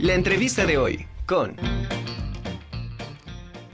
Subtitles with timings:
[0.00, 1.56] La entrevista de hoy con...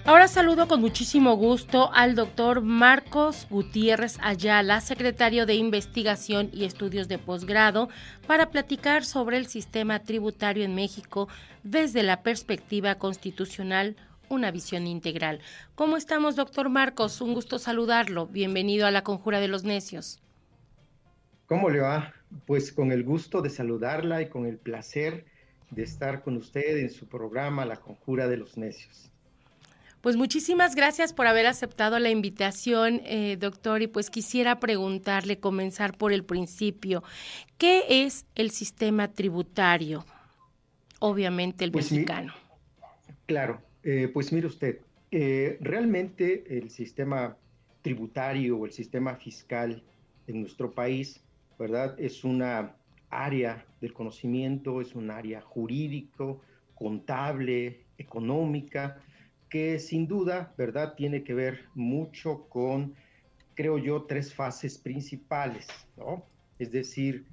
[0.06, 7.08] Ahora saludo con muchísimo gusto al doctor Marcos Gutiérrez Ayala, secretario de Investigación y Estudios
[7.08, 7.90] de Posgrado,
[8.26, 11.28] para platicar sobre el sistema tributario en México
[11.62, 13.94] desde la perspectiva constitucional,
[14.30, 15.40] una visión integral.
[15.74, 17.20] ¿Cómo estamos, doctor Marcos?
[17.20, 18.28] Un gusto saludarlo.
[18.28, 20.22] Bienvenido a la Conjura de los Necios.
[21.44, 22.14] ¿Cómo le va?
[22.46, 25.26] Pues con el gusto de saludarla y con el placer
[25.74, 29.10] de estar con usted en su programa La Conjura de los Necios.
[30.00, 33.80] Pues muchísimas gracias por haber aceptado la invitación, eh, doctor.
[33.80, 37.02] Y pues quisiera preguntarle, comenzar por el principio,
[37.56, 40.04] ¿qué es el sistema tributario?
[40.98, 42.34] Obviamente el pues mexicano.
[43.24, 47.36] claro, eh, pues mire usted, eh, realmente el sistema
[47.80, 49.82] tributario o el sistema fiscal
[50.26, 51.22] en nuestro país,
[51.58, 51.94] ¿verdad?
[51.98, 52.74] Es una
[53.10, 56.40] área del conocimiento, es un área jurídico,
[56.74, 59.00] contable, económica,
[59.48, 62.94] que sin duda, ¿verdad?, tiene que ver mucho con,
[63.54, 66.24] creo yo, tres fases principales, ¿no?
[66.58, 67.24] Es decir,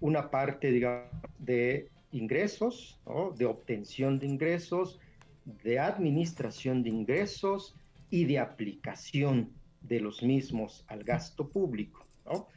[0.00, 3.30] una parte, digamos, de ingresos, ¿no?
[3.30, 4.98] de obtención de ingresos,
[5.62, 7.76] de administración de ingresos
[8.10, 12.48] y de aplicación de los mismos al gasto público, ¿no?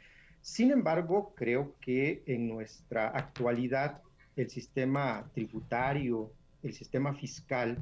[0.44, 4.02] Sin embargo, creo que en nuestra actualidad
[4.36, 7.78] el sistema tributario, el sistema fiscal,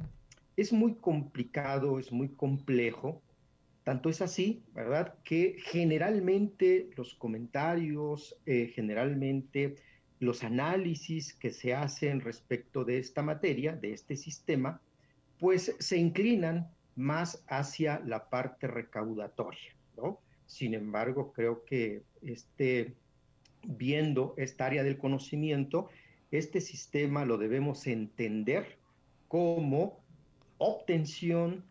[0.56, 3.20] es muy complicado, es muy complejo.
[3.82, 5.16] Tanto es así, ¿verdad?
[5.24, 9.74] Que generalmente los comentarios, eh, generalmente
[10.20, 14.80] los análisis que se hacen respecto de esta materia, de este sistema,
[15.40, 20.20] pues se inclinan más hacia la parte recaudatoria, ¿no?
[20.52, 22.92] Sin embargo, creo que este,
[23.66, 25.88] viendo esta área del conocimiento,
[26.30, 28.76] este sistema lo debemos entender
[29.28, 30.04] como
[30.58, 31.64] obtención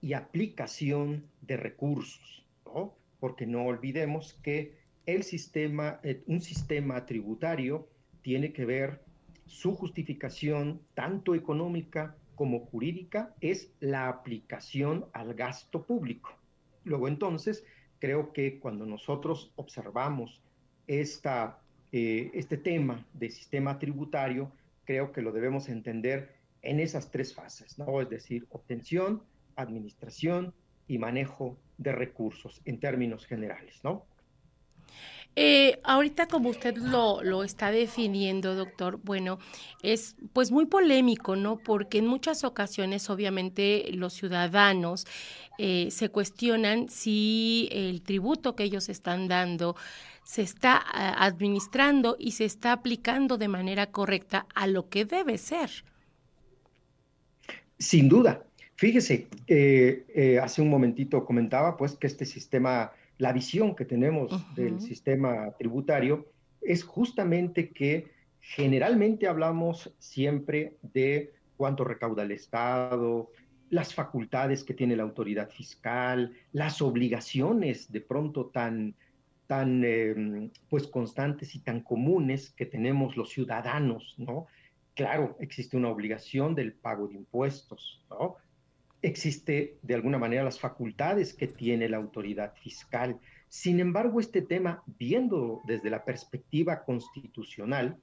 [0.00, 2.94] y aplicación de recursos, ¿no?
[3.18, 7.88] Porque no olvidemos que el sistema, eh, un sistema tributario
[8.22, 9.02] tiene que ver
[9.46, 16.30] su justificación tanto económica como jurídica es la aplicación al gasto público.
[16.84, 17.64] Luego entonces,
[18.02, 20.42] creo que cuando nosotros observamos
[20.88, 24.50] eh, este tema de sistema tributario,
[24.84, 28.00] creo que lo debemos entender en esas tres fases, ¿no?
[28.00, 29.22] Es decir, obtención,
[29.54, 30.52] administración
[30.88, 34.04] y manejo de recursos en términos generales, ¿no?
[35.34, 39.38] Eh, ahorita como usted lo, lo, está definiendo, doctor, bueno,
[39.82, 41.58] es pues muy polémico, ¿no?
[41.58, 45.06] Porque en muchas ocasiones, obviamente, los ciudadanos
[45.58, 49.74] eh, se cuestionan si el tributo que ellos están dando
[50.24, 50.80] se está
[51.20, 55.84] administrando y se está aplicando de manera correcta a lo que debe ser.
[57.78, 58.44] Sin duda.
[58.76, 64.32] Fíjese, eh, eh, hace un momentito comentaba pues que este sistema, la visión que tenemos
[64.56, 66.26] del sistema tributario
[66.60, 68.10] es justamente que
[68.40, 73.30] generalmente hablamos siempre de cuánto recauda el Estado,
[73.70, 78.96] las facultades que tiene la autoridad fiscal, las obligaciones de pronto tan,
[79.46, 84.48] tan em, pues constantes y tan comunes que tenemos los ciudadanos, ¿no?
[84.96, 88.34] Claro, existe una obligación del pago de impuestos, ¿no?
[89.02, 93.18] Existe de alguna manera las facultades que tiene la autoridad fiscal.
[93.48, 97.98] Sin embargo, este tema, viendo desde la perspectiva constitucional,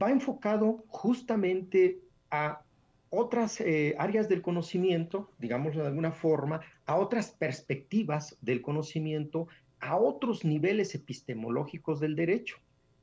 [0.00, 1.98] va enfocado justamente
[2.30, 2.62] a
[3.10, 9.48] otras eh, áreas del conocimiento, digámoslo de alguna forma, a otras perspectivas del conocimiento,
[9.80, 12.56] a otros niveles epistemológicos del derecho.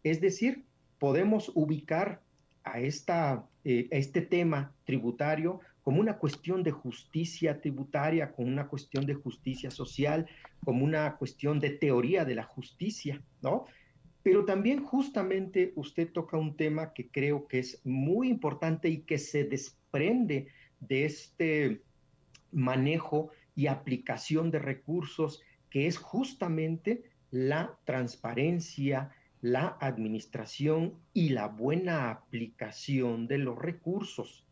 [0.04, 0.64] Es decir,
[0.98, 2.22] podemos ubicar
[2.64, 9.08] a, esta, eh, este tema tributario como una cuestión de justicia tributaria, como una cuestión
[9.08, 10.28] de justicia social,
[10.64, 13.66] como una cuestión de teoría de la justicia, ¿no?
[14.22, 19.18] Pero también justamente usted toca un tema que creo que es muy importante y que
[19.18, 20.50] se desprende
[20.80, 21.82] de este
[22.52, 27.02] manejo y aplicación de recursos, que es justamente
[27.32, 29.10] la transparencia,
[29.42, 34.46] la administración y la buena aplicación de los recursos.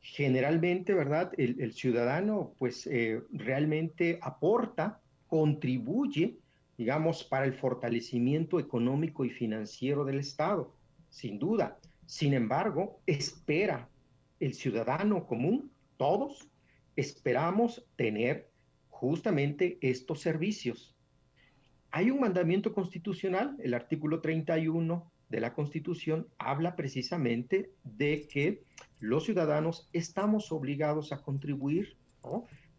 [0.00, 1.32] Generalmente, ¿verdad?
[1.36, 6.38] El, ciudadano pues eh, realmente aporta, contribuye,
[6.78, 10.74] digamos, para el fortalecimiento económico y financiero del Estado,
[11.10, 11.78] sin duda.
[12.06, 13.88] Sin embargo, espera
[14.40, 16.48] el ciudadano común, todos,
[16.96, 18.48] esperamos tener
[18.88, 20.96] justamente estos servicios
[21.92, 28.62] hay un mandamiento constitucional, el artículo 31, de la Constitución habla precisamente de que
[29.00, 31.96] los ciudadanos estamos obligados a contribuir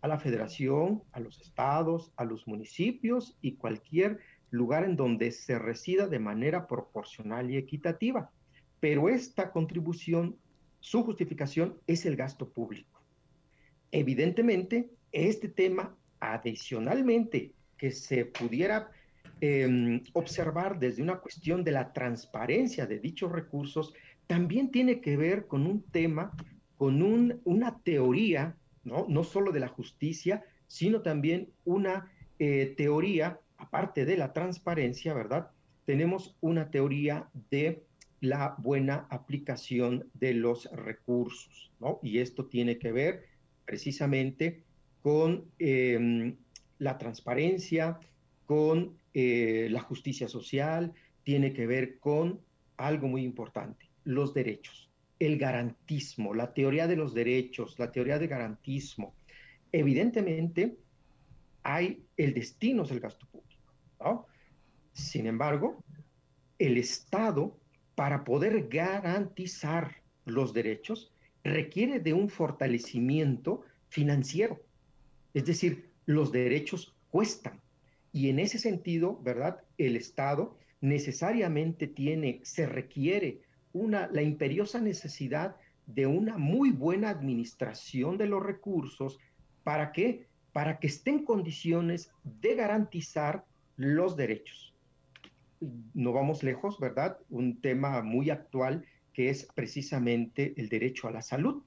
[0.01, 4.19] a la federación, a los estados, a los municipios y cualquier
[4.51, 8.31] lugar en donde se resida de manera proporcional y equitativa.
[8.79, 10.37] Pero esta contribución,
[10.79, 13.01] su justificación es el gasto público.
[13.91, 18.91] Evidentemente, este tema, adicionalmente, que se pudiera
[19.39, 23.93] em, observar desde una cuestión de la transparencia de dichos recursos,
[24.31, 26.31] también tiene que ver con un tema,
[26.77, 27.01] con
[27.43, 28.55] una teoría,
[28.85, 29.05] ¿no?
[29.09, 35.51] no solo de la justicia, sino también una eh, teoría aparte de la transparencia, ¿verdad?
[35.83, 37.83] Tenemos una teoría de
[38.21, 41.99] la buena aplicación de los recursos, ¿no?
[42.01, 43.25] Y esto tiene que ver
[43.65, 44.63] precisamente
[45.01, 46.37] con em,
[46.79, 47.99] la transparencia,
[48.45, 50.93] con eh, la justicia social,
[51.25, 52.39] tiene que ver con
[52.77, 54.89] algo muy importante, los derechos,
[55.19, 59.15] el garantismo, la teoría de los derechos, la teoría de garantismo.
[59.71, 60.77] Evidentemente,
[61.63, 63.51] hay el destino es el gasto público
[64.93, 65.83] sin embargo,
[66.59, 67.57] el Estado,
[67.95, 69.95] para poder garantizar
[70.25, 71.11] los derechos,
[71.43, 74.61] requiere de un fortalecimiento financiero.
[75.33, 77.59] Es decir, los derechos cuestan.
[78.13, 79.61] Y en ese sentido, ¿verdad?
[79.77, 83.41] El Estado necesariamente tiene, se requiere
[83.73, 89.19] una, la imperiosa necesidad de una muy buena administración de los recursos
[89.63, 93.45] para que, para que esté en condiciones de garantizar
[93.75, 94.73] los derechos.
[95.93, 97.17] No vamos lejos, ¿verdad?
[97.29, 101.63] Un tema muy actual que es precisamente el derecho a la salud.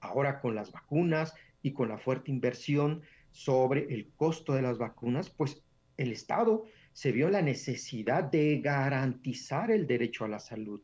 [0.00, 5.30] Ahora con las vacunas y con la fuerte inversión sobre el costo de las vacunas,
[5.30, 5.62] pues
[5.96, 10.80] el Estado se vio la necesidad de garantizar el derecho a la salud.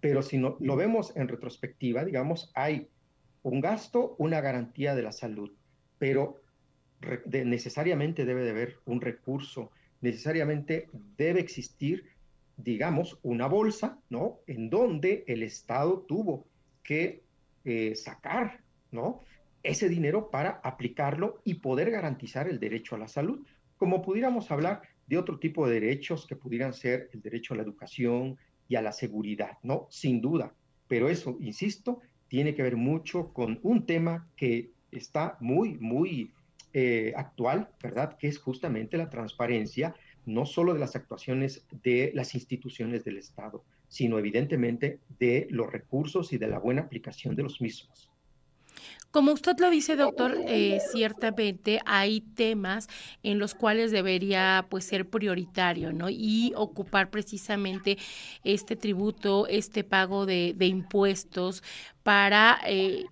[0.00, 2.88] Pero si no, lo vemos en retrospectiva, digamos, hay
[3.42, 5.52] un gasto, una garantía de la salud,
[5.98, 6.40] pero
[7.26, 12.06] necesariamente debe de haber un recurso, necesariamente debe existir,
[12.56, 14.40] digamos, una bolsa, ¿no?
[14.46, 16.46] En donde el Estado tuvo
[16.82, 17.22] que
[17.64, 18.60] eh, sacar,
[18.90, 19.20] ¿no?
[19.62, 23.44] Ese dinero para aplicarlo y poder garantizar el derecho a la salud,
[23.76, 27.62] como pudiéramos hablar de otro tipo de derechos que pudieran ser el derecho a la
[27.62, 28.38] educación
[28.68, 29.86] y a la seguridad, ¿no?
[29.90, 30.54] Sin duda.
[30.88, 36.32] Pero eso, insisto, tiene que ver mucho con un tema que está muy, muy
[36.72, 38.16] eh, actual, ¿verdad?
[38.18, 43.64] Que es justamente la transparencia, no solo de las actuaciones de las instituciones del Estado,
[43.88, 48.10] sino evidentemente de los recursos y de la buena aplicación de los mismos.
[49.16, 52.86] Como usted lo dice, doctor, eh, ciertamente hay temas
[53.22, 56.10] en los cuales debería pues ser prioritario, ¿no?
[56.10, 57.96] Y ocupar precisamente
[58.44, 61.62] este tributo, este pago de, impuestos
[62.02, 63.06] para eh,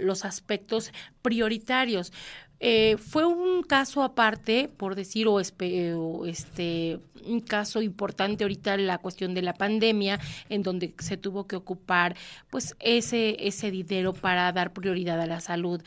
[0.00, 0.92] los aspectos
[1.22, 2.12] prioritarios.
[2.60, 9.34] Eh, fue un caso aparte, por decir, o, este, un caso importante ahorita la cuestión
[9.34, 10.18] de la pandemia,
[10.48, 12.16] en donde se tuvo que ocupar
[12.50, 15.82] pues ese, ese dinero para dar prioridad a la salud.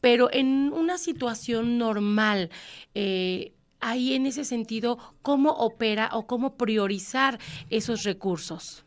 [0.00, 2.50] Pero en una situación normal,
[2.94, 7.38] eh, ahí en ese sentido, ¿cómo opera o cómo priorizar
[7.68, 8.84] esos recursos?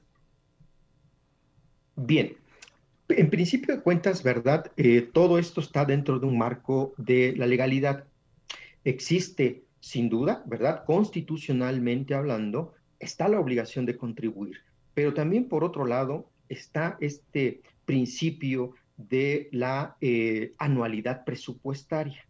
[1.96, 2.36] Bien,
[3.18, 4.72] en principio de cuentas, ¿verdad?
[4.77, 8.06] Eh, todo esto está dentro de un marco de la legalidad.
[8.84, 10.84] Existe, sin duda, ¿verdad?
[10.86, 14.58] Constitucionalmente hablando, está la obligación de contribuir,
[14.94, 22.25] pero también por otro lado está este principio de la eh, anualidad presupuestaria.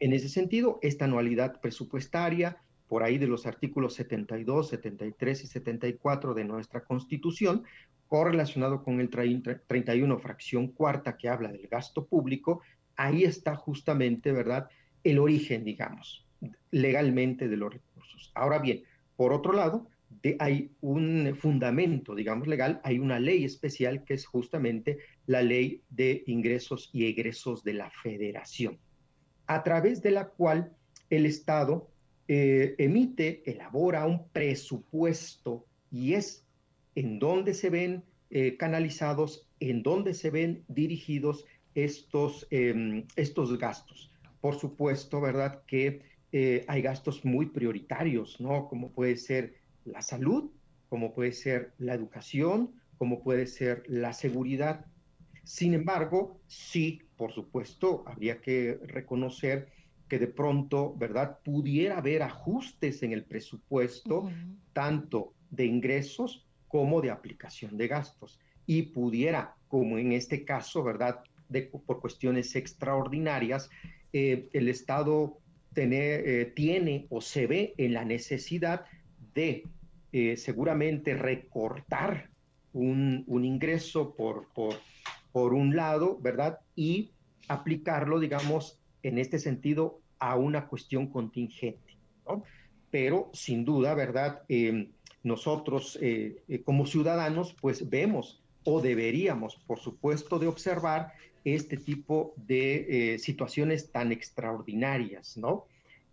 [0.00, 6.34] En ese sentido, esta anualidad presupuestaria, por ahí de los artículos 72, 73 y 74
[6.34, 7.64] de nuestra Constitución,
[8.08, 12.60] correlacionado con el 31 fracción cuarta que habla del gasto público,
[12.96, 14.68] ahí está justamente, ¿verdad?,
[15.02, 16.26] el origen, digamos,
[16.70, 18.30] legalmente de los recursos.
[18.34, 18.82] Ahora bien,
[19.16, 19.88] por otro lado,
[20.38, 26.22] hay un fundamento, digamos, legal, hay una ley especial que es justamente la ley de
[26.26, 28.78] ingresos y egresos de la federación,
[29.46, 30.72] a través de la cual
[31.10, 31.90] el Estado
[32.28, 36.46] eh, emite, elabora un presupuesto y es
[36.94, 44.10] en dónde se ven eh, canalizados, en dónde se ven dirigidos estos, em, estos gastos.
[44.40, 45.62] Por supuesto, ¿verdad?
[45.66, 46.02] Que
[46.32, 48.68] eh, hay gastos muy prioritarios, ¿no?
[48.68, 49.54] Como puede ser
[49.84, 50.50] la salud,
[50.88, 54.86] como puede ser la educación, como puede ser la seguridad.
[55.44, 59.68] Sin embargo, sí, por supuesto, habría que reconocer
[60.08, 61.38] que de pronto, ¿verdad?
[61.44, 64.30] Pudiera haber ajustes en el presupuesto,
[64.72, 71.20] tanto de ingresos como de aplicación de gastos y pudiera, como en este caso, ¿verdad?
[71.48, 73.70] De, por cuestiones extraordinarias,
[74.12, 75.38] eh, el Estado
[75.76, 78.84] eh, tiene o se ve en la necesidad
[79.34, 79.64] de
[80.12, 82.30] eh, seguramente recortar
[82.72, 84.74] un, ingreso por, por,
[85.32, 86.60] por un lado, ¿verdad?
[86.76, 87.10] Y
[87.48, 91.96] aplicarlo, digamos, en este sentido, a una cuestión contingente,
[92.26, 92.42] ¿no?
[92.90, 94.42] Pero sin duda, ¿verdad?
[94.48, 94.90] Em,
[95.22, 95.98] nosotros
[96.64, 101.12] como ciudadanos, pues vemos o deberíamos, por supuesto, de observar
[101.44, 105.66] este tipo de eh, situaciones tan extraordinarias, ¿no?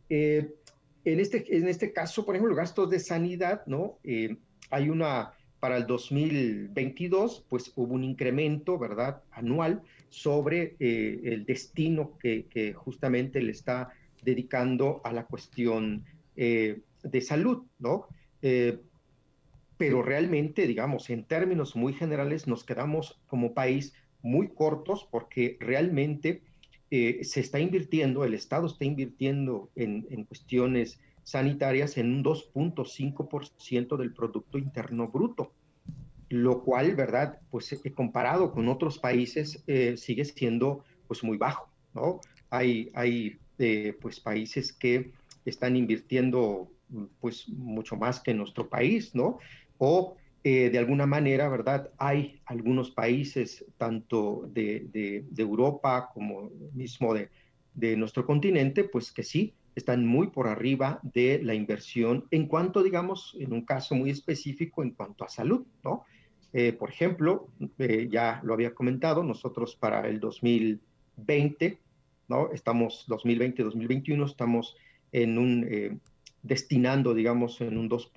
[0.10, 0.54] Eh,
[1.06, 3.98] en, este, en este caso, por ejemplo, gastos de sanidad, ¿no?
[4.04, 4.36] Eh,
[4.70, 9.82] hay una, para el 2022, pues hubo un incremento, ¿verdad?, anual
[10.12, 13.90] sobre el destino que, que, justamente le está
[14.22, 18.08] dedicando a la cuestión de salud, ¿no?
[19.82, 26.44] pero realmente, digamos, en términos muy generales, nos quedamos como país muy cortos porque realmente
[26.92, 34.14] eh, se está invirtiendo, el Estado está invirtiendo en, cuestiones sanitarias en un 2.5% del
[34.14, 35.54] Producto Interno Bruto,
[36.32, 37.40] lo cual, ¿verdad?
[37.50, 42.22] Pues eh, comparado con otros países eh, sigue siendo pues muy bajo, ¿no?
[42.50, 43.38] Hay, hay
[44.02, 45.12] pues países que
[45.46, 46.72] están invirtiendo
[47.20, 49.38] pues mucho más que nuestro país, ¿no?
[49.84, 51.90] o eh, de alguna manera, ¿verdad?
[51.98, 60.06] Hay algunos países, tanto de, Europa como mismo de, nuestro continente, pues que sí, están
[60.06, 64.92] muy por arriba de la inversión en cuanto, digamos, en un caso muy específico, en
[64.92, 66.04] cuanto a salud, ¿no?
[66.54, 71.80] Eh, por ejemplo, eh, ya lo había comentado, nosotros para el 2020,
[72.28, 72.52] ¿no?
[72.52, 74.76] Estamos 2020-2021, estamos
[75.12, 76.00] en un,
[76.44, 78.12] destinando, digamos, en un 2.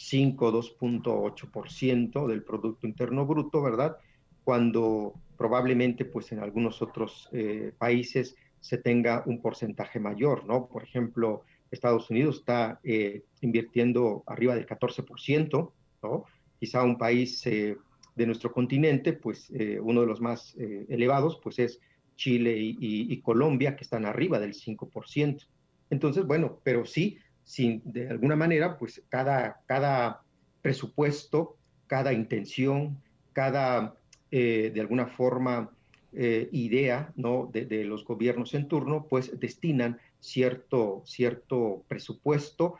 [0.00, 3.98] 5, 2.8% del Producto Interno Bruto, ¿verdad?
[4.44, 10.68] Cuando probablemente pues en algunos otros eh, países se tenga un porcentaje mayor, ¿no?
[10.68, 15.70] Por ejemplo, Estados Unidos está eh, invirtiendo arriba del 14%,
[16.02, 16.24] ¿no?
[16.60, 17.76] Quizá un país eh,
[18.14, 19.50] de nuestro continente, pues
[19.80, 20.54] uno de los más
[20.88, 21.80] elevados, pues es
[22.16, 25.46] Chile y, Colombia, que están arriba del 5%.
[25.88, 30.22] Entonces, bueno, pero sí, sin, de alguna manera, pues cada, cada
[30.60, 33.00] presupuesto, cada intención,
[33.32, 33.94] cada,
[34.30, 35.70] eh, de alguna forma,
[36.12, 37.48] eh, idea ¿no?
[37.52, 42.76] De, los gobiernos en turno, pues destinan cierto, cierto presupuesto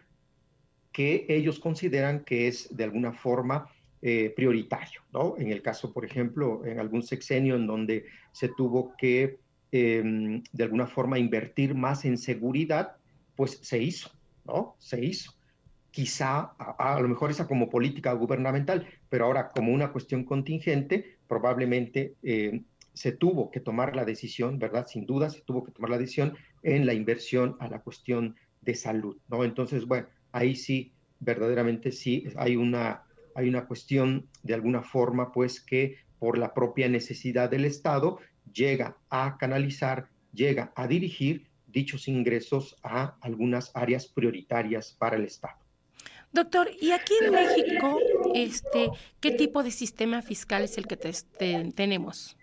[0.92, 3.68] que ellos consideran que es de alguna forma
[4.02, 5.35] eh, prioritario, ¿no?
[5.37, 9.38] En el caso, por ejemplo, en algún sexenio en donde se tuvo que
[9.73, 12.97] em, de alguna forma invertir más en seguridad,
[13.37, 14.11] pues se hizo,
[14.47, 14.75] ¿no?
[14.78, 15.35] Se hizo.
[15.90, 22.14] Quizá, a, lo mejor esa como política gubernamental, pero ahora como una cuestión contingente, probablemente
[22.23, 22.62] eh,
[22.94, 24.87] se tuvo que tomar la decisión, ¿verdad?
[24.87, 28.75] Sin duda, se tuvo que tomar la decisión en la inversión a la cuestión de
[28.75, 29.44] salud, ¿no?
[29.44, 35.61] Entonces, bueno, ahí sí, verdaderamente sí, hay una, hay una cuestión de alguna forma, pues
[35.61, 38.19] que por la propia necesidad del Estado
[38.53, 45.57] llega a canalizar, llega a dirigir dichos ingresos a algunas áreas prioritarias para el Estado.
[46.33, 47.99] Doctor, ¿y aquí en México,
[48.35, 52.37] este, qué tipo de sistema fiscal es el que tenemos?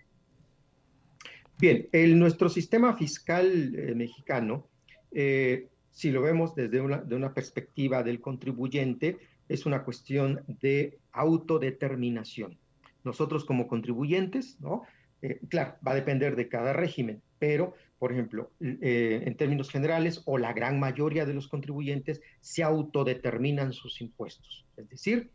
[1.58, 4.68] Bien, el, nuestro sistema fiscal eh, mexicano,
[5.10, 10.96] eh, si lo vemos desde una, de una perspectiva del contribuyente, es una cuestión de
[11.10, 12.56] autodeterminación.
[13.02, 14.84] Nosotros como contribuyentes, ¿no?
[15.22, 20.22] Eh, claro, va a depender de cada régimen, pero por ejemplo, eh, en términos generales,
[20.24, 24.66] o la gran mayoría de los contribuyentes se autodeterminan sus impuestos.
[24.76, 25.32] Es decir,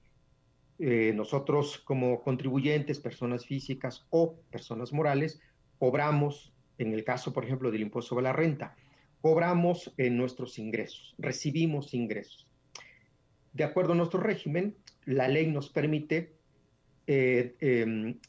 [0.80, 5.42] eh, nosotros como contribuyentes, personas físicas o personas morales,
[5.78, 8.78] cobramos, en el caso, por ejemplo, del impuesto sobre la renta,
[9.24, 12.46] cobramos en nuestros ingresos, recibimos ingresos.
[13.54, 14.76] De acuerdo a nuestro régimen,
[15.06, 16.34] la ley nos permite
[17.08, 18.20] eh, em,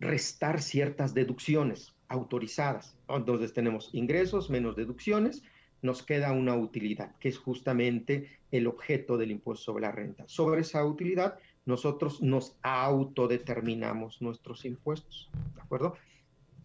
[0.00, 2.98] restar ciertas deducciones autorizadas.
[3.08, 5.44] Entonces tenemos ingresos menos deducciones,
[5.80, 10.24] nos queda una utilidad, que es justamente el objeto del impuesto sobre la renta.
[10.26, 15.94] Sobre esa utilidad, nosotros nos autodeterminamos nuestros impuestos, ¿de acuerdo?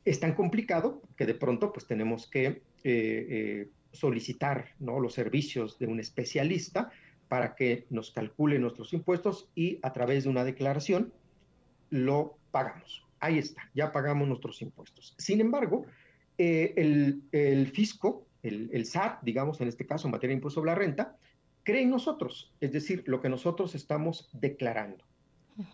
[0.03, 4.99] Es tan complicado que de pronto pues tenemos que eh, eh, solicitar ¿no?
[4.99, 6.91] los servicios de un especialista
[7.27, 11.11] para que nos calcule nuestros impuestos y a través de una declaración
[11.89, 15.15] lo pagamos ahí está, ya pagamos nuestros impuestos.
[15.17, 15.85] Sin embargo,
[16.37, 16.73] eh,
[17.31, 21.17] el, fisco, el, SAT, digamos en este caso en materia de impuesto sobre la renta,
[21.63, 25.03] cree en nosotros, es decir, lo que nosotros estamos declarando.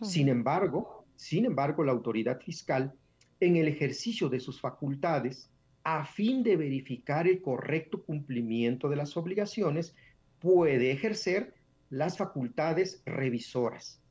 [0.02, 2.94] Sin embargo, sin embargo, la autoridad fiscal,
[3.40, 5.50] en el ejercicio de sus facultades,
[5.84, 9.96] a fin de verificar el correcto cumplimiento de las obligaciones,
[10.40, 11.54] puede ejercer
[11.90, 14.02] las facultades revisoras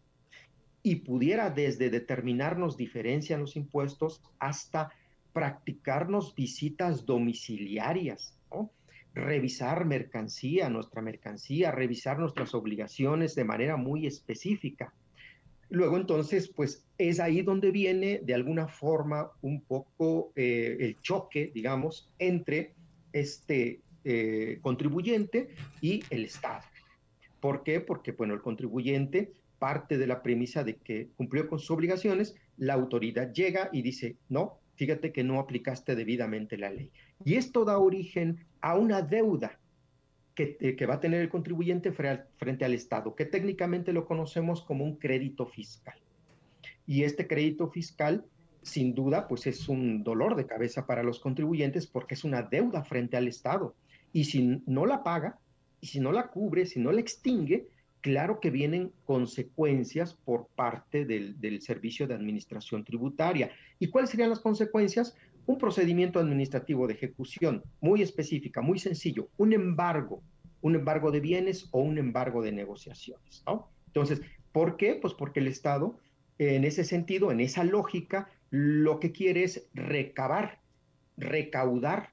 [0.82, 4.92] y pudiera desde determinarnos diferencia en los impuestos hasta
[5.32, 8.36] practicarnos visitas domiciliarias,
[9.14, 14.92] revisar mercancía, nuestra mercancía, revisar nuestras obligaciones de manera muy específica.
[15.72, 21.50] Luego entonces, pues es ahí donde viene de alguna forma un poco eh, el choque,
[21.54, 22.74] digamos, entre
[23.10, 25.48] este eh, contribuyente
[25.80, 26.60] y el Estado.
[27.40, 27.80] ¿Por qué?
[27.80, 32.74] Porque, bueno, el contribuyente parte de la premisa de que cumplió con sus obligaciones, la
[32.74, 36.90] autoridad llega y dice, no, fíjate que no aplicaste debidamente la ley.
[37.24, 39.58] Y esto da origen a una deuda
[40.34, 44.62] que, eh, que va a tener el contribuyente frente al Estado, que técnicamente lo conocemos
[44.62, 45.98] como un crédito fiscal.
[46.86, 48.24] Y este crédito fiscal,
[48.62, 52.84] sin duda, pues es un dolor de cabeza para los contribuyentes porque es una deuda
[52.84, 53.74] frente al Estado.
[54.12, 55.38] Y si no la paga,
[55.80, 57.66] y si no la cubre, si no la extingue,
[58.02, 63.50] claro que vienen consecuencias por parte del, servicio de administración tributaria.
[63.78, 65.16] ¿Y cuáles serían las consecuencias?
[65.46, 70.22] Un procedimiento administrativo de ejecución muy específica, muy sencillo, un embargo,
[70.60, 73.44] un embargo de bienes o un embargo de negociaciones.
[73.88, 74.22] Entonces,
[74.52, 74.94] ¿por qué?
[74.94, 75.98] Pues porque el Estado,
[76.38, 80.60] en ese sentido, en esa lógica, lo que quiere es recabar,
[81.16, 82.10] recaudar,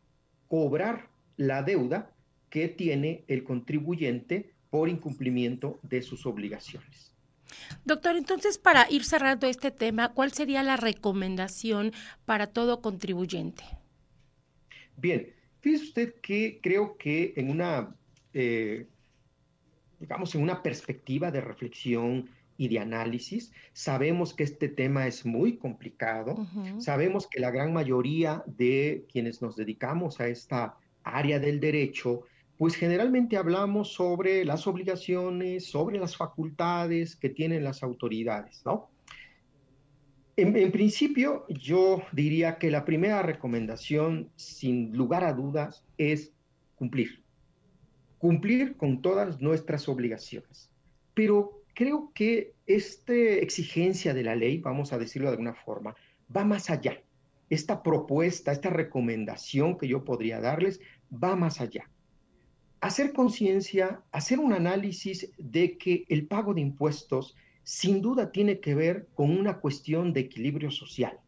[0.47, 2.11] cobrar la deuda
[2.49, 7.15] que tiene el contribuyente por incumplimiento de sus obligaciones.
[7.85, 11.91] Doctor, entonces para ir cerrando este tema, ¿cuál sería la recomendación
[12.25, 13.63] para todo contribuyente?
[14.97, 17.95] Bien, fíjese usted que creo que en una,
[18.33, 18.87] eh,
[19.99, 25.57] digamos, en una perspectiva de reflexión y de análisis, sabemos que este tema es muy
[25.57, 26.45] complicado,
[26.77, 32.23] sabemos que la gran mayoría de quienes nos dedicamos a esta área del derecho,
[32.59, 38.89] pues generalmente hablamos sobre las obligaciones, sobre las facultades que tienen las autoridades, ¿no?
[40.35, 46.33] En, principio, yo diría que la primera recomendación, sin lugar a dudas, es
[46.75, 47.23] cumplir.
[48.17, 50.69] Cumplir con todas nuestras obligaciones.
[51.13, 55.95] Pero creo que esta exigencia de la ley, vamos a decirlo de alguna forma,
[56.35, 57.01] va más allá.
[57.49, 61.89] Esta propuesta, esta recomendación que yo podría darles, va más allá
[62.81, 68.75] hacer conciencia, hacer un análisis de que el pago de impuestos sin duda tiene que
[68.75, 71.19] ver con una cuestión de equilibrio social,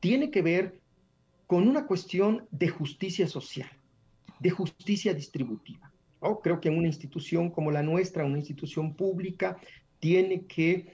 [0.00, 0.80] tiene que ver
[1.46, 3.70] con una cuestión de justicia social,
[4.40, 5.92] de justicia distributiva.
[6.42, 9.58] Creo que en una institución como la nuestra, una institución pública,
[10.00, 10.86] tiene que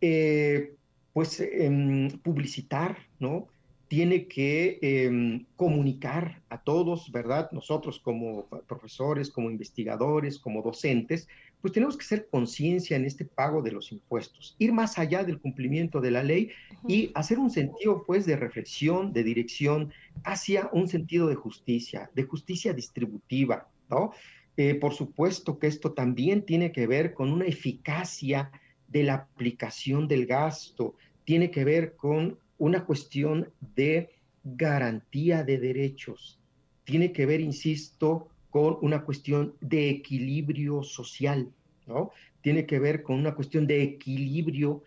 [0.00, 0.74] eh,
[1.12, 3.48] pues, em, publicitar, ¿no?
[3.88, 7.50] Tiene que em, comunicar a todos, ¿verdad?
[7.52, 11.26] Nosotros como profesores, como investigadores, como docentes,
[11.60, 15.40] pues tenemos que ser conciencia en este pago de los impuestos, ir más allá del
[15.40, 16.50] cumplimiento de la ley
[16.86, 22.22] y hacer un sentido, pues, de reflexión, de dirección hacia un sentido de justicia, de
[22.24, 24.12] justicia distributiva, ¿no?
[24.56, 28.50] Eh, por supuesto que esto también tiene que ver con una eficacia
[28.86, 34.10] de la aplicación del gasto, tiene que ver con una cuestión de
[34.44, 36.38] garantía de derechos.
[36.84, 41.50] Tiene que ver, insisto, con una cuestión de equilibrio social,
[41.86, 42.10] ¿no?
[42.40, 44.82] Tiene que ver con una cuestión de equilibrio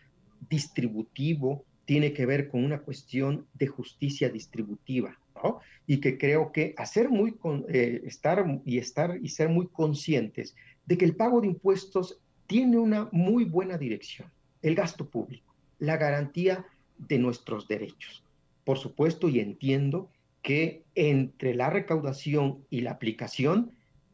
[0.50, 5.60] distributivo, tiene que ver con una cuestión de justicia distributiva, ¿no?
[5.86, 7.36] Y que creo que hacer muy
[7.70, 10.56] eh, estar y estar y ser muy conscientes
[10.86, 14.30] de que el pago de impuestos tiene una muy buena dirección,
[14.62, 16.66] el gasto público, la garantía
[17.08, 18.24] de nuestros derechos.
[18.64, 20.10] Por supuesto, y entiendo
[20.42, 23.72] que entre la recaudación y la aplicación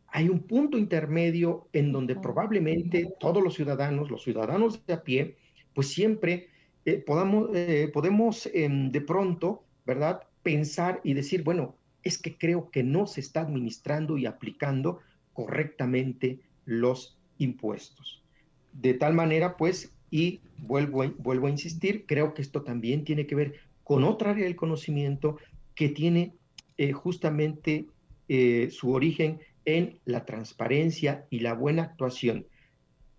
[0.08, 5.36] hay un punto intermedio en donde probablemente todos los ciudadanos, los ciudadanos de a pie,
[5.74, 6.48] pues siempre
[6.86, 12.72] eh, podamos, eh, podemos em, de pronto, ¿verdad?, pensar y decir, bueno, es que creo
[12.72, 15.00] que no se está administrando y aplicando
[15.34, 18.24] correctamente los impuestos.
[18.72, 23.36] De tal manera, pues, y vuelvo, vuelvo a insistir, creo que esto también tiene que
[23.36, 25.38] ver con otra área del conocimiento
[25.76, 26.34] que tiene
[26.78, 27.88] eh, justamente
[28.28, 32.46] eh, su origen en la transparencia y la buena actuación,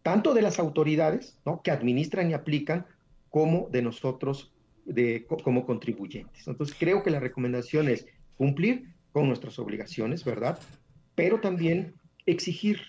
[0.03, 1.63] tanto de las autoridades ¿no?
[1.63, 2.87] que administran y aplican,
[3.31, 4.53] como de nosotros
[4.85, 6.49] de, como contribuyentes.
[6.49, 10.59] Entonces, creo que la recomendación es cumplir con nuestras obligaciones, ¿verdad?
[11.15, 12.81] Pero también exigir,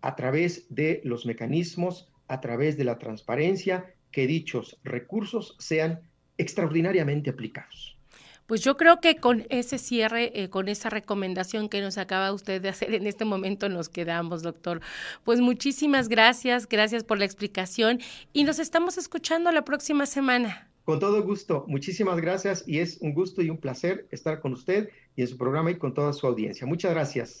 [0.00, 6.00] a través de los mecanismos, a través de la transparencia, que dichos recursos sean
[6.38, 7.96] extraordinariamente aplicados.
[8.46, 12.62] Pues yo creo que con ese cierre, eh, con esa recomendación que nos acaba usted
[12.62, 14.80] de hacer en este momento nos quedamos, doctor.
[15.24, 17.98] Pues muchísimas gracias, gracias por la explicación
[18.32, 20.70] y nos estamos escuchando la próxima semana.
[20.84, 24.90] Con todo gusto, muchísimas gracias y es un gusto y un placer estar con usted
[25.16, 26.64] y en su programa y con toda su audiencia.
[26.68, 27.34] Muchas gracias.